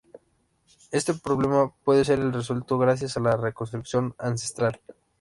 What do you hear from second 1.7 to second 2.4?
puede ser